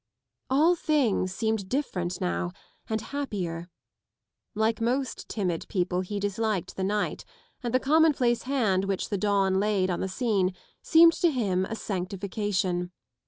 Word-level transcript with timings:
All 0.49 0.73
things 0.75 1.31
seemed 1.31 1.69
different 1.69 2.19
now 2.19 2.53
and 2.89 2.99
happier. 2.99 3.69
Like 4.55 4.81
most 4.81 5.29
timid 5.29 5.67
people 5.67 6.01
he 6.01 6.19
disliked 6.19 6.75
the 6.75 6.83
night, 6.83 7.23
and 7.61 7.71
the 7.71 7.79
commonplace 7.79 8.41
hand 8.49 8.85
which 8.85 9.09
the 9.09 9.17
dawn 9.19 9.59
laid 9.59 9.91
on 9.91 9.99
the 9.99 10.09
scene 10.09 10.55
seemed 10.81 11.13
to 11.21 11.29
him 11.29 11.65
a 11.65 11.75
sanctihcation. 11.75 12.89